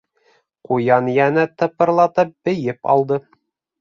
Ҡуян 0.69 1.11
йәнә 1.17 1.45
тыпырлатып 1.63 2.33
бейеп 2.51 2.93
алды. 2.95 3.21